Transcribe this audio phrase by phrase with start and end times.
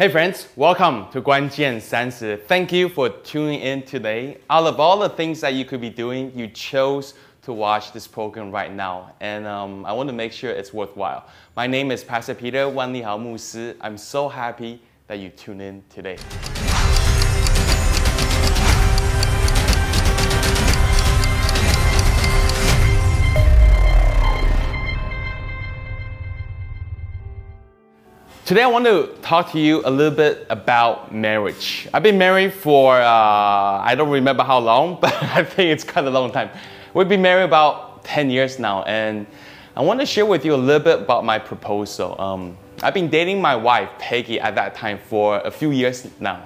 [0.00, 2.42] Hey friends, welcome to Guanjian Sansi.
[2.44, 4.38] Thank you for tuning in today.
[4.48, 8.06] Out of all the things that you could be doing, you chose to watch this
[8.06, 11.26] program right now, and um, I want to make sure it's worthwhile.
[11.54, 13.36] My name is Pastor Peter Wan Li Hao Mu
[13.82, 16.16] I'm so happy that you tune in today.
[28.50, 31.86] Today I want to talk to you a little bit about marriage.
[31.94, 36.04] I've been married for, uh, I don't remember how long, but I think it's quite
[36.04, 36.50] a long time.
[36.92, 39.28] We've been married about 10 years now, and
[39.76, 42.20] I want to share with you a little bit about my proposal.
[42.20, 46.44] Um, I've been dating my wife, Peggy, at that time for a few years now.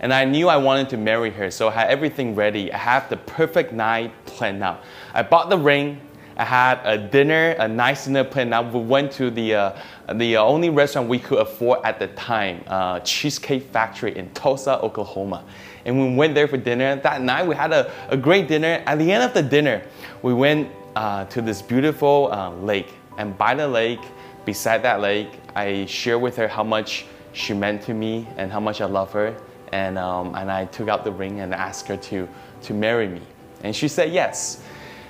[0.00, 2.70] And I knew I wanted to marry her, so I had everything ready.
[2.70, 4.82] I had the perfect night planned out.
[5.14, 6.02] I bought the ring,
[6.38, 8.50] I had a dinner, a nice dinner plan.
[8.72, 9.82] We went to the, uh,
[10.12, 15.44] the only restaurant we could afford at the time, uh, Cheesecake Factory in Tulsa, Oklahoma.
[15.86, 16.96] And we went there for dinner.
[16.96, 18.82] That night we had a, a great dinner.
[18.86, 19.82] At the end of the dinner,
[20.20, 22.92] we went uh, to this beautiful uh, lake.
[23.16, 24.00] And by the lake,
[24.44, 28.60] beside that lake, I shared with her how much she meant to me and how
[28.60, 29.34] much I love her.
[29.72, 32.28] And, um, and I took out the ring and asked her to,
[32.62, 33.22] to marry me.
[33.62, 34.62] And she said yes.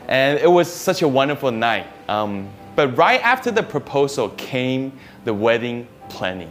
[0.08, 1.86] And it was such a wonderful night.
[2.08, 4.92] Um, but right after the proposal came
[5.24, 6.50] the wedding planning.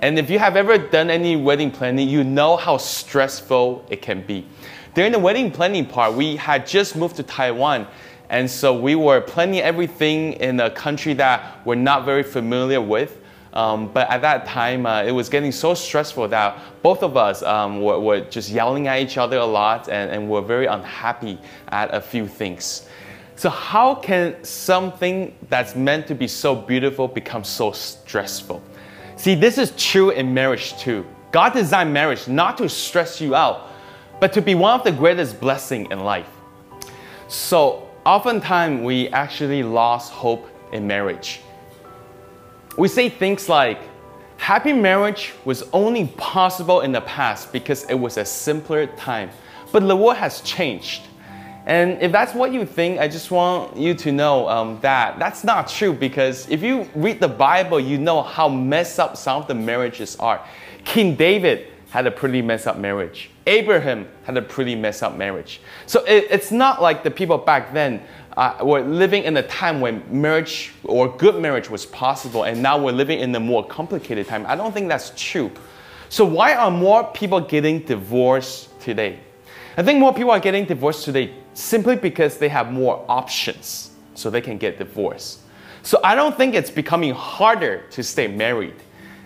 [0.00, 4.22] And if you have ever done any wedding planning, you know how stressful it can
[4.22, 4.46] be.
[4.94, 7.86] During the wedding planning part, we had just moved to Taiwan.
[8.28, 13.20] And so we were planning everything in a country that we're not very familiar with.
[13.54, 17.42] Um, but at that time, uh, it was getting so stressful that both of us
[17.42, 21.38] um, were, were, just yelling at each other a lot and, and were very unhappy
[21.68, 22.88] at a few things.
[23.36, 28.62] So, how can something that's meant to be so beautiful become so stressful?
[29.16, 31.04] See, this is true in marriage too.
[31.32, 33.70] God designed marriage not to stress you out,
[34.20, 36.28] but to be one of the greatest blessings in life.
[37.26, 41.40] So, oftentimes we actually lost hope in marriage.
[42.78, 43.80] We say things like,
[44.36, 49.30] happy marriage was only possible in the past because it was a simpler time,
[49.72, 51.02] but the world has changed.
[51.66, 55.44] And if that's what you think, I just want you to know um, that that's
[55.44, 59.48] not true because if you read the Bible, you know how messed up some of
[59.48, 60.44] the marriages are.
[60.84, 63.30] King David had a pretty messed up marriage.
[63.46, 65.60] Abraham had a pretty messed up marriage.
[65.86, 68.02] So it, it's not like the people back then
[68.36, 72.76] uh, were living in a time when marriage or good marriage was possible, and now
[72.82, 74.44] we're living in a more complicated time.
[74.46, 75.50] I don't think that's true.
[76.10, 79.20] So why are more people getting divorced today?
[79.76, 84.30] I think more people are getting divorced today simply because they have more options so
[84.30, 85.40] they can get divorced.
[85.82, 88.74] So I don't think it's becoming harder to stay married.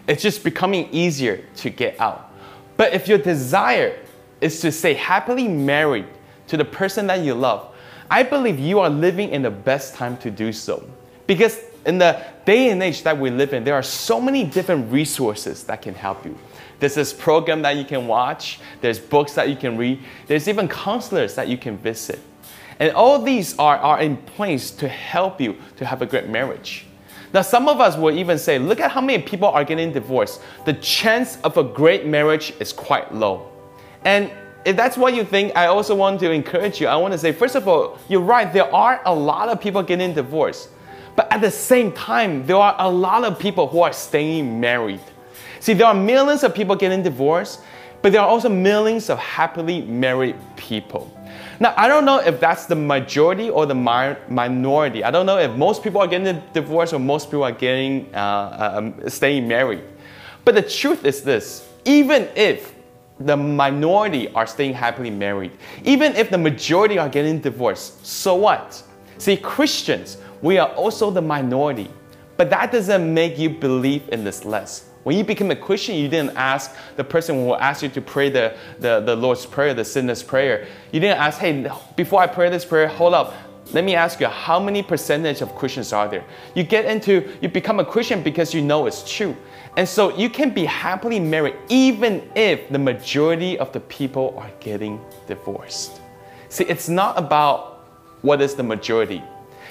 [0.06, 2.33] It's just becoming easier to get out.
[2.77, 3.99] But if your desire
[4.41, 6.06] is to stay happily married
[6.47, 7.75] to the person that you love,
[8.11, 10.88] I believe you are living in the best time to do so.
[11.27, 14.91] Because in the day and age that we live in, there are so many different
[14.91, 16.38] resources that can help you.
[16.81, 20.69] There's this program that you can watch, there's books that you can read, there's even
[20.69, 22.21] counselors that you can visit.
[22.78, 26.87] And all these are, are in place to help you to have a great marriage.
[27.34, 30.41] Now, some of us will even say, look at how many people are getting divorced.
[30.65, 33.50] The chance of a great marriage is quite low.
[34.05, 34.31] And
[34.65, 36.87] if that's what you think, I also want to encourage you.
[36.87, 39.83] I want to say, first of all, you're right, there are a lot of people
[39.83, 40.71] getting divorced.
[41.17, 45.00] But at the same time, there are a lot of people who are staying married.
[45.61, 47.61] See, there are millions of people getting divorced,
[48.01, 51.13] but there are also millions of happily married people.
[51.61, 55.03] Now, I don't know if that's the majority or the mi minority.
[55.03, 58.75] I don't know if most people are getting divorced or most people are getting uh,
[58.77, 59.83] um, staying married.
[60.45, 62.75] But the truth is this: even if
[63.19, 65.51] the minority are staying happily married,
[65.85, 68.81] even if the majority are getting divorced, so what?
[69.19, 71.91] See, Christians, we are also the minority,
[72.37, 74.88] but that doesn't make you believe in this less.
[75.09, 78.29] When you become a Christian, you didn't ask the person who asked you to pray
[78.29, 80.67] the, the, the Lord's Prayer, the sinner's prayer.
[80.93, 81.67] You didn't ask, hey,
[81.97, 83.32] before I pray this prayer, hold up.
[83.73, 86.25] Let me ask you, how many percentage of Christians are there?
[86.55, 89.35] You get into, you become a Christian because you know it's true.
[89.79, 94.50] And so you can be happily married even if the majority of the people are
[94.61, 96.03] getting divorced.
[96.50, 97.82] See, it's not about
[98.21, 99.23] what is the majority.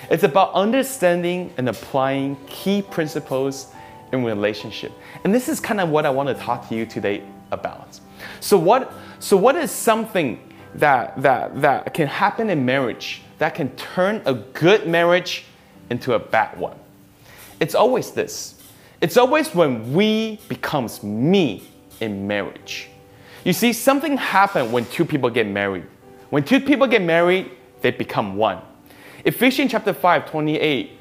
[0.10, 3.68] It's about understanding and applying key principles
[4.12, 4.92] in relationship.
[5.24, 8.00] And this is kind of what I want to talk to you today about.
[8.40, 10.40] So what so what is something
[10.76, 15.46] that that that can happen in marriage that can turn a good marriage
[15.90, 16.78] into a bad one?
[17.60, 18.62] It's always this.
[19.02, 21.64] It's always when we becomes me
[22.00, 22.90] in marriage.
[23.44, 25.86] You see, something happens when two people get married.
[26.30, 27.52] When two people get married,
[27.82, 28.62] they become one.
[29.24, 30.92] Ephesians chapter 5, 28,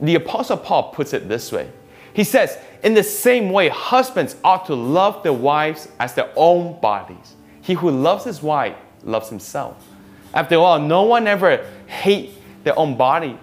[0.00, 1.70] the Apostle Paul puts it this way.
[2.12, 6.80] He says, In the same way, husbands ought to love their wives as their own
[6.80, 7.36] bodies.
[7.62, 9.76] He who loves his wife loves himself.
[10.34, 12.34] After all, no one ever hates
[12.64, 13.38] their own body,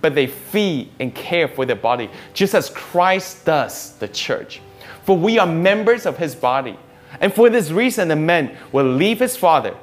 [0.00, 4.60] but they feed and care for their body, just as Christ does the church.
[5.04, 6.78] For we are members of his body.
[7.20, 9.76] And for this reason, the man will leave his father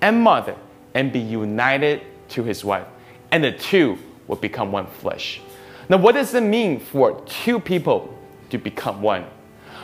[0.00, 0.56] and mother
[0.94, 2.86] and be united to his wife,
[3.30, 5.40] and the two will become one flesh.
[5.88, 8.14] Now, what does it mean for two people
[8.50, 9.24] to become one?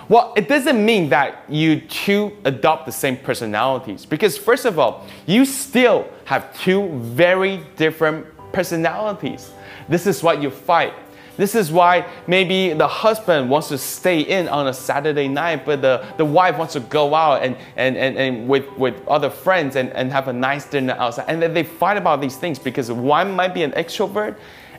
[0.08, 5.06] Well, it doesn't mean that you two adopt the same personalities because, first of all,
[5.26, 9.50] you still have two very different personalities.
[9.88, 10.92] This is what you fight.
[11.36, 15.82] This is why maybe the husband wants to stay in on a Saturday night, but
[15.82, 19.74] the, the wife wants to go out and, and, and, and with, with other friends
[19.74, 21.24] and, and have a nice dinner outside.
[21.28, 24.36] And then they fight about these things because one might be an extrovert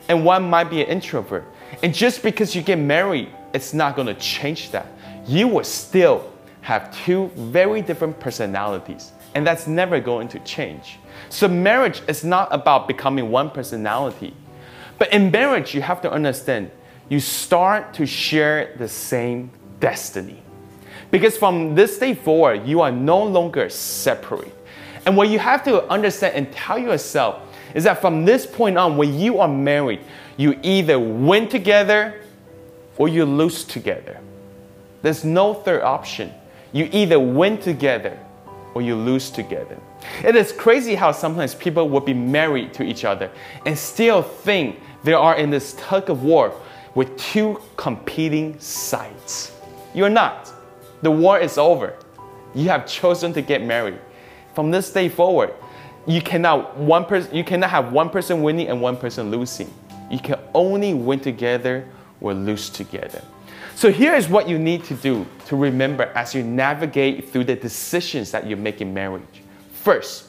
[0.08, 1.44] and one might be an introvert.
[1.82, 4.86] And just because you get married, it's not going to change that.
[5.26, 6.32] You will still
[6.62, 10.98] have two very different personalities, and that's never going to change.
[11.28, 14.34] So, marriage is not about becoming one personality.
[14.98, 16.70] But in marriage, you have to understand
[17.08, 19.50] you start to share the same
[19.80, 20.42] destiny.
[21.10, 24.52] Because from this day forward, you are no longer separate.
[25.04, 27.42] And what you have to understand and tell yourself
[27.74, 30.00] is that from this point on, when you are married,
[30.36, 32.22] you either win together
[32.96, 34.18] or you lose together.
[35.02, 36.32] There's no third option.
[36.72, 38.18] You either win together
[38.74, 39.78] or you lose together.
[40.24, 43.30] It is crazy how sometimes people will be married to each other
[43.64, 46.52] and still think they are in this tug of war
[46.94, 49.52] with two competing sides.
[49.94, 50.52] You're not.
[51.02, 51.94] The war is over.
[52.54, 53.98] You have chosen to get married.
[54.54, 55.54] From this day forward,
[56.06, 59.72] you cannot one person you cannot have one person winning and one person losing.
[60.10, 61.86] You can only win together
[62.20, 63.22] or lose together.
[63.74, 67.56] So here is what you need to do to remember as you navigate through the
[67.56, 69.42] decisions that you make in marriage.
[69.72, 70.28] First,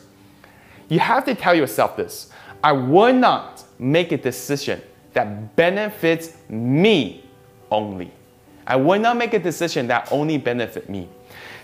[0.90, 2.30] you have to tell yourself this.
[2.64, 4.82] I will not make a decision
[5.14, 7.24] that benefits me
[7.72, 8.12] only.
[8.66, 11.08] I will not make a decision that only benefit me.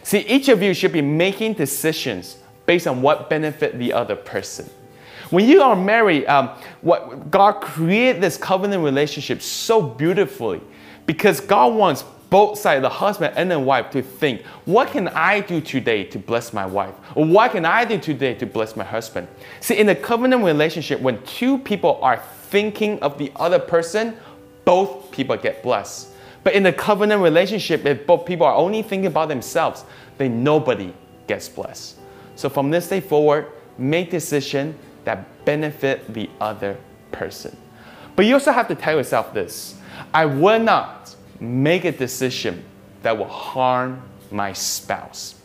[0.04, 4.70] See, each of you should be making decisions based on what benefit the other person.
[5.30, 6.50] When you are married, um,
[6.82, 10.62] what God created this covenant relationship so beautifully
[11.06, 15.40] because God wants both sides, the husband and the wife, to think, what can I
[15.40, 16.96] do today to bless my wife?
[17.14, 19.28] Or what can I do today to bless my husband?
[19.60, 22.18] See, in a covenant relationship, when two people are
[22.48, 24.18] thinking of the other person,
[24.66, 26.10] both people get blessed.
[26.44, 29.86] But in a covenant relationship, if both people are only thinking about themselves,
[30.18, 30.94] then nobody
[31.28, 32.00] gets blessed.
[32.36, 33.48] So from this day forward,
[33.78, 34.76] make decisions
[35.06, 36.78] that benefit the other
[37.12, 37.56] person.
[38.16, 39.76] But you also have to tell yourself this
[40.14, 42.64] I will not make a decision
[43.02, 44.02] that will harm
[44.32, 45.36] my spouse.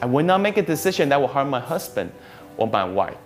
[0.00, 2.12] I will not make a decision that will harm my husband
[2.56, 3.16] or my wife.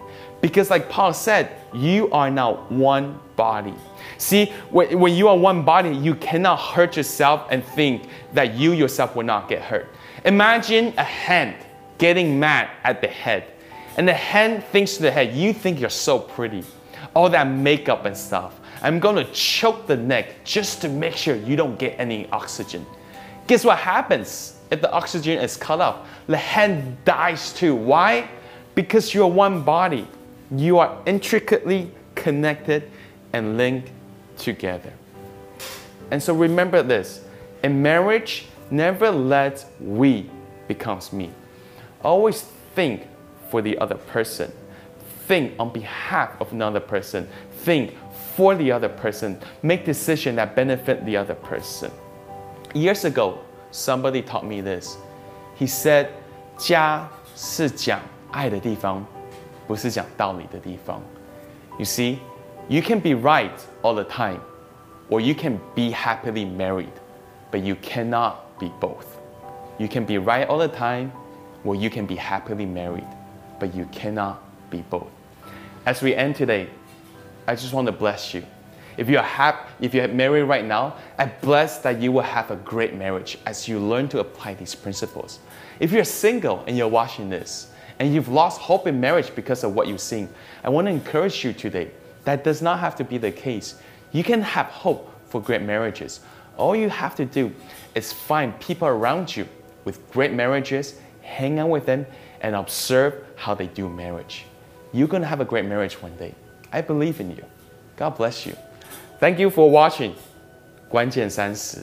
[0.40, 3.74] Because, like Paul said, you are now one body.
[4.18, 8.72] See, when, when you are one body, you cannot hurt yourself and think that you
[8.72, 9.88] yourself will not get hurt.
[10.24, 11.54] Imagine a hand
[12.02, 13.44] getting mad at the head.
[13.96, 16.64] And the hand thinks to the head, You think you're so pretty.
[17.14, 18.58] All that makeup and stuff.
[18.82, 22.84] I'm gonna choke the neck just to make sure you don't get any oxygen.
[23.46, 26.08] Guess what happens if the oxygen is cut off?
[26.26, 27.76] The hand dies too.
[27.76, 28.28] Why?
[28.74, 30.08] Because you're one body.
[30.50, 32.90] You are intricately connected
[33.32, 33.92] and linked
[34.38, 34.92] together.
[36.10, 37.24] And so remember this
[37.62, 40.28] in marriage, never let we
[40.66, 41.30] becomes me.
[42.03, 42.41] Always
[42.75, 43.07] think
[43.49, 44.51] for the other person.
[45.27, 47.27] Think on behalf of another person.
[47.63, 47.95] Think
[48.35, 49.39] for the other person.
[49.61, 51.91] Make decisions that benefit the other person.
[52.73, 53.39] Years ago,
[53.71, 54.97] somebody taught me this.
[55.55, 56.09] He said,
[56.57, 57.99] 家是讲
[58.31, 59.05] 爱的地方，
[59.67, 61.01] 不是讲道理的地方.
[61.77, 62.19] You see,
[62.67, 64.39] you can be right all the time,
[65.09, 66.93] or you can be happily married,
[67.51, 69.05] but you cannot be both.
[69.77, 71.11] You can be right all the time,
[71.62, 73.06] where you can be happily married,
[73.58, 75.08] but you cannot be both.
[75.86, 76.68] As we end today,
[77.46, 78.44] I just want to bless you.
[78.96, 82.56] If you're happy, if you're married right now, I bless that you will have a
[82.56, 85.38] great marriage as you learn to apply these principles.
[85.80, 89.74] If you're single and you're watching this, and you've lost hope in marriage because of
[89.74, 90.28] what you've seen,
[90.64, 91.90] I want to encourage you today.
[92.24, 93.76] That does not have to be the case.
[94.12, 96.20] You can have hope for great marriages.
[96.56, 97.52] All you have to do
[97.94, 99.48] is find people around you
[99.84, 102.05] with great marriages, hang out with them,
[102.41, 104.45] and observe how they do marriage.
[104.93, 106.33] You're gonna have a great marriage one day.
[106.71, 107.43] I believe in you.
[107.95, 108.55] God bless you.
[109.19, 110.13] Thank you for watching.
[110.89, 111.79] 关键三十.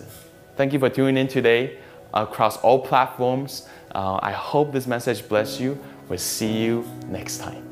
[0.56, 1.78] Thank you for tuning in today
[2.12, 3.66] across all platforms.
[3.94, 5.76] Uh, I hope this message bless you.
[6.08, 7.67] We'll see you next time.